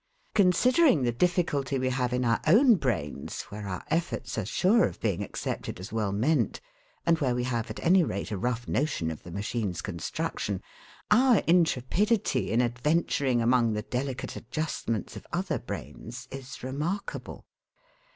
[0.33, 4.99] Considering the difficulty we have in our own brains, where our efforts are sure of
[4.99, 6.59] being accepted as well meant,
[7.05, 10.59] and where we have at any rate a rough notion of the machine's construction,
[11.11, 17.45] our intrepidity in adventuring among the delicate adjustments of other brains is remarkable.